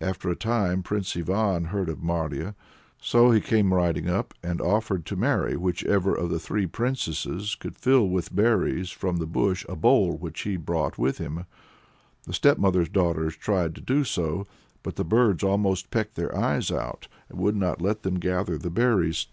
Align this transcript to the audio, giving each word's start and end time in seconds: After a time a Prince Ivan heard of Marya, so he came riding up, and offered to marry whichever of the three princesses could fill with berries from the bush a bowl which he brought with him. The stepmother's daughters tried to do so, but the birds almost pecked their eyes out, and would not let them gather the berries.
After 0.00 0.30
a 0.30 0.34
time 0.36 0.78
a 0.78 0.82
Prince 0.82 1.14
Ivan 1.18 1.66
heard 1.66 1.90
of 1.90 2.02
Marya, 2.02 2.54
so 2.98 3.30
he 3.30 3.42
came 3.42 3.74
riding 3.74 4.08
up, 4.08 4.32
and 4.42 4.58
offered 4.58 5.04
to 5.04 5.16
marry 5.16 5.54
whichever 5.54 6.14
of 6.14 6.30
the 6.30 6.38
three 6.38 6.66
princesses 6.66 7.54
could 7.54 7.76
fill 7.76 8.08
with 8.08 8.34
berries 8.34 8.88
from 8.88 9.18
the 9.18 9.26
bush 9.26 9.66
a 9.68 9.76
bowl 9.76 10.16
which 10.16 10.40
he 10.40 10.56
brought 10.56 10.96
with 10.96 11.18
him. 11.18 11.44
The 12.22 12.32
stepmother's 12.32 12.88
daughters 12.88 13.36
tried 13.36 13.74
to 13.74 13.82
do 13.82 14.02
so, 14.04 14.46
but 14.82 14.96
the 14.96 15.04
birds 15.04 15.44
almost 15.44 15.90
pecked 15.90 16.14
their 16.14 16.34
eyes 16.34 16.70
out, 16.72 17.06
and 17.28 17.38
would 17.38 17.54
not 17.54 17.82
let 17.82 18.02
them 18.02 18.14
gather 18.14 18.56
the 18.56 18.70
berries. 18.70 19.26